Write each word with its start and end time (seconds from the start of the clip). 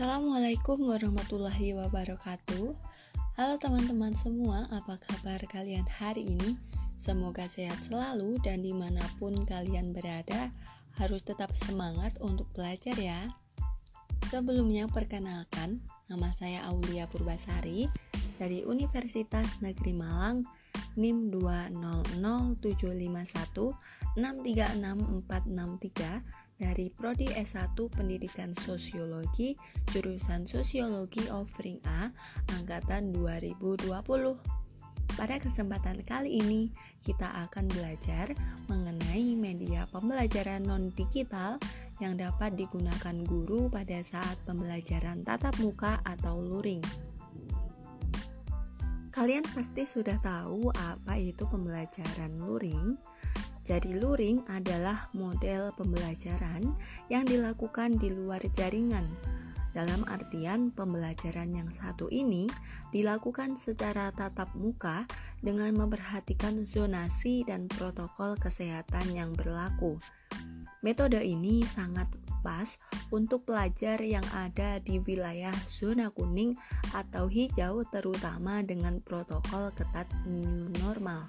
Assalamualaikum 0.00 0.88
warahmatullahi 0.88 1.76
wabarakatuh. 1.76 2.72
Halo 3.36 3.54
teman-teman 3.60 4.16
semua, 4.16 4.64
apa 4.72 4.96
kabar 4.96 5.36
kalian 5.44 5.84
hari 5.84 6.40
ini? 6.40 6.56
Semoga 6.96 7.44
sehat 7.44 7.84
selalu 7.84 8.40
dan 8.40 8.64
di 8.64 8.72
mana 8.72 9.04
pun 9.20 9.36
kalian 9.44 9.92
berada, 9.92 10.56
harus 10.96 11.20
tetap 11.20 11.52
semangat 11.52 12.16
untuk 12.24 12.48
belajar 12.56 12.96
ya. 12.96 13.28
Sebelumnya 14.24 14.88
perkenalkan, 14.88 15.84
nama 16.08 16.32
saya 16.32 16.64
Aulia 16.72 17.04
Purbasari 17.04 17.84
dari 18.40 18.64
Universitas 18.64 19.60
Negeri 19.60 19.92
Malang, 19.92 20.48
NIM 20.96 21.28
2007751636463 24.16 26.48
dari 26.60 26.92
Prodi 26.92 27.24
S1 27.32 27.72
Pendidikan 27.88 28.52
Sosiologi, 28.52 29.56
jurusan 29.88 30.44
Sosiologi 30.44 31.24
Offering 31.32 31.80
A, 31.88 32.12
angkatan 32.60 33.16
2020. 33.16 33.88
Pada 35.16 35.36
kesempatan 35.40 36.04
kali 36.04 36.38
ini, 36.38 36.70
kita 37.00 37.48
akan 37.48 37.66
belajar 37.72 38.30
mengenai 38.68 39.34
media 39.34 39.88
pembelajaran 39.90 40.62
non-digital 40.62 41.56
yang 41.98 42.14
dapat 42.20 42.54
digunakan 42.54 43.16
guru 43.24 43.72
pada 43.72 43.98
saat 44.04 44.36
pembelajaran 44.44 45.24
tatap 45.24 45.56
muka 45.58 45.98
atau 46.04 46.38
luring. 46.38 47.09
Kalian 49.20 49.44
pasti 49.52 49.84
sudah 49.84 50.16
tahu 50.24 50.72
apa 50.72 51.12
itu 51.20 51.44
pembelajaran 51.44 52.40
luring. 52.40 52.96
Jadi 53.68 54.00
luring 54.00 54.40
adalah 54.48 54.96
model 55.12 55.76
pembelajaran 55.76 56.72
yang 57.12 57.28
dilakukan 57.28 58.00
di 58.00 58.16
luar 58.16 58.40
jaringan. 58.48 59.04
Dalam 59.76 60.08
artian 60.08 60.72
pembelajaran 60.72 61.52
yang 61.52 61.68
satu 61.68 62.08
ini 62.08 62.48
dilakukan 62.96 63.60
secara 63.60 64.08
tatap 64.08 64.56
muka 64.56 65.04
dengan 65.44 65.76
memperhatikan 65.76 66.56
zonasi 66.64 67.44
dan 67.44 67.68
protokol 67.68 68.40
kesehatan 68.40 69.12
yang 69.12 69.36
berlaku. 69.36 70.00
Metode 70.80 71.20
ini 71.20 71.68
sangat 71.68 72.08
pas 72.40 72.76
untuk 73.12 73.46
pelajar 73.48 74.00
yang 74.02 74.24
ada 74.34 74.80
di 74.80 74.98
wilayah 75.00 75.54
zona 75.68 76.10
kuning 76.10 76.56
atau 76.92 77.30
hijau 77.30 77.84
terutama 77.88 78.64
dengan 78.64 78.98
protokol 79.00 79.72
ketat 79.76 80.08
new 80.26 80.68
normal. 80.80 81.28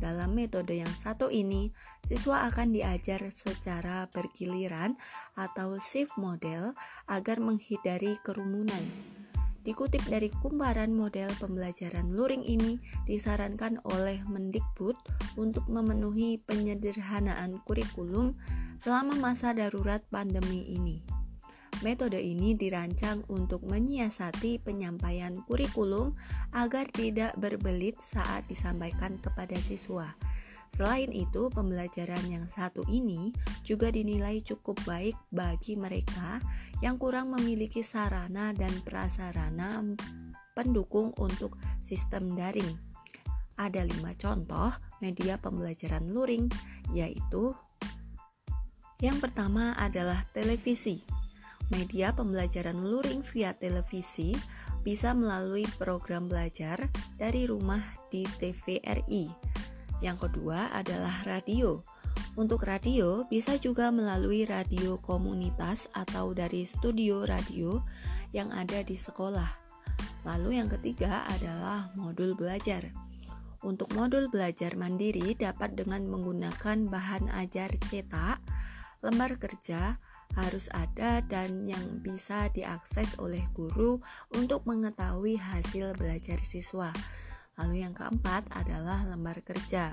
Dalam 0.00 0.32
metode 0.32 0.80
yang 0.80 0.96
satu 0.96 1.28
ini, 1.28 1.68
siswa 2.00 2.48
akan 2.48 2.72
diajar 2.72 3.20
secara 3.36 4.08
bergiliran 4.08 4.96
atau 5.36 5.76
shift 5.76 6.16
model 6.16 6.72
agar 7.04 7.36
menghindari 7.36 8.16
kerumunan. 8.24 8.80
Dikutip 9.60 10.00
dari 10.08 10.32
kumparan 10.40 10.96
model 10.96 11.28
pembelajaran 11.36 12.16
luring 12.16 12.40
ini, 12.40 12.80
disarankan 13.04 13.76
oleh 13.84 14.16
Mendikbud 14.24 14.96
untuk 15.36 15.68
memenuhi 15.68 16.40
penyederhanaan 16.40 17.60
kurikulum 17.68 18.32
selama 18.80 19.12
masa 19.20 19.52
darurat 19.52 20.00
pandemi 20.08 20.64
ini. 20.72 21.04
Metode 21.80 22.20
ini 22.20 22.52
dirancang 22.56 23.24
untuk 23.32 23.64
menyiasati 23.64 24.60
penyampaian 24.60 25.40
kurikulum 25.48 26.12
agar 26.52 26.84
tidak 26.92 27.32
berbelit 27.40 27.96
saat 28.00 28.44
disampaikan 28.48 29.16
kepada 29.16 29.56
siswa. 29.56 30.12
Selain 30.70 31.10
itu, 31.10 31.50
pembelajaran 31.50 32.22
yang 32.30 32.46
satu 32.46 32.86
ini 32.86 33.34
juga 33.66 33.90
dinilai 33.90 34.38
cukup 34.38 34.78
baik 34.86 35.18
bagi 35.34 35.74
mereka 35.74 36.38
yang 36.78 36.94
kurang 36.94 37.34
memiliki 37.34 37.82
sarana 37.82 38.54
dan 38.54 38.70
prasarana 38.86 39.82
pendukung 40.54 41.10
untuk 41.18 41.58
sistem 41.82 42.38
daring. 42.38 42.78
Ada 43.58 43.82
lima 43.82 44.14
contoh 44.14 44.70
media 45.02 45.42
pembelajaran 45.42 46.06
luring, 46.06 46.46
yaitu 46.94 47.50
yang 49.02 49.18
pertama 49.18 49.74
adalah 49.74 50.22
televisi. 50.30 51.02
Media 51.74 52.14
pembelajaran 52.14 52.78
luring 52.78 53.26
via 53.26 53.58
televisi 53.58 54.38
bisa 54.86 55.18
melalui 55.18 55.66
program 55.82 56.30
belajar 56.30 56.78
dari 57.18 57.42
rumah 57.50 57.82
di 58.06 58.22
TVRI. 58.38 59.49
Yang 60.00 60.28
kedua 60.28 60.72
adalah 60.72 61.12
radio. 61.28 61.84
Untuk 62.36 62.64
radio 62.64 63.24
bisa 63.28 63.56
juga 63.60 63.92
melalui 63.92 64.48
radio 64.48 64.96
komunitas 65.00 65.92
atau 65.92 66.32
dari 66.32 66.64
studio 66.64 67.28
radio 67.28 67.80
yang 68.32 68.48
ada 68.52 68.80
di 68.80 68.96
sekolah. 68.96 69.48
Lalu 70.24 70.60
yang 70.60 70.68
ketiga 70.68 71.24
adalah 71.28 71.92
modul 71.96 72.36
belajar. 72.36 72.88
Untuk 73.60 73.92
modul 73.92 74.32
belajar 74.32 74.72
mandiri 74.72 75.36
dapat 75.36 75.76
dengan 75.76 76.08
menggunakan 76.08 76.88
bahan 76.88 77.28
ajar 77.44 77.68
cetak, 77.92 78.40
lembar 79.04 79.36
kerja, 79.36 80.00
harus 80.38 80.70
ada 80.72 81.20
dan 81.26 81.66
yang 81.66 82.00
bisa 82.00 82.48
diakses 82.54 83.18
oleh 83.18 83.42
guru 83.52 83.98
untuk 84.32 84.64
mengetahui 84.64 85.36
hasil 85.36 85.92
belajar 85.98 86.40
siswa. 86.40 86.94
Lalu 87.60 87.84
yang 87.84 87.92
keempat 87.92 88.48
adalah 88.56 89.04
lembar 89.04 89.36
kerja. 89.44 89.92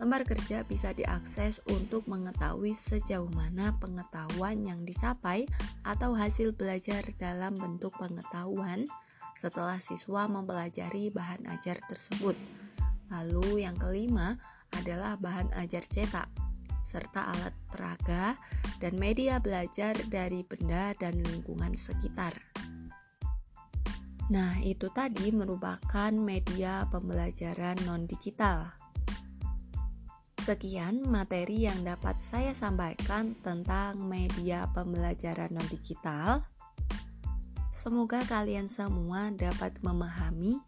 Lembar 0.00 0.24
kerja 0.24 0.64
bisa 0.64 0.90
diakses 0.96 1.60
untuk 1.68 2.08
mengetahui 2.08 2.74
sejauh 2.74 3.30
mana 3.30 3.76
pengetahuan 3.78 4.64
yang 4.64 4.82
dicapai 4.82 5.46
atau 5.86 6.16
hasil 6.16 6.56
belajar 6.56 7.04
dalam 7.20 7.54
bentuk 7.54 7.94
pengetahuan 8.00 8.88
setelah 9.36 9.78
siswa 9.78 10.26
mempelajari 10.26 11.12
bahan 11.12 11.46
ajar 11.52 11.78
tersebut. 11.86 12.34
Lalu 13.12 13.62
yang 13.68 13.76
kelima 13.76 14.40
adalah 14.72 15.14
bahan 15.20 15.52
ajar 15.60 15.84
cetak 15.84 16.26
serta 16.82 17.30
alat 17.30 17.54
peraga 17.70 18.34
dan 18.82 18.98
media 18.98 19.38
belajar 19.38 19.94
dari 20.10 20.42
benda 20.42 20.90
dan 20.98 21.22
lingkungan 21.22 21.78
sekitar. 21.78 22.51
Nah, 24.30 24.60
itu 24.62 24.86
tadi 24.94 25.34
merupakan 25.34 26.12
media 26.14 26.86
pembelajaran 26.92 27.80
non-digital. 27.82 28.70
Sekian 30.42 31.06
materi 31.06 31.70
yang 31.70 31.86
dapat 31.86 32.18
saya 32.18 32.50
sampaikan 32.50 33.38
tentang 33.42 34.02
media 34.02 34.66
pembelajaran 34.74 35.54
non-digital. 35.54 36.42
Semoga 37.70 38.26
kalian 38.26 38.66
semua 38.66 39.30
dapat 39.30 39.78
memahami, 39.80 40.58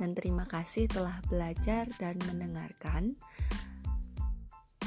dan 0.00 0.16
terima 0.16 0.48
kasih 0.48 0.88
telah 0.88 1.20
belajar 1.28 1.84
dan 2.00 2.16
mendengarkan. 2.24 3.20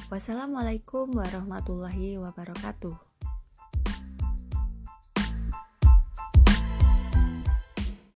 Wassalamualaikum 0.10 1.14
warahmatullahi 1.14 2.18
wabarakatuh. 2.18 3.13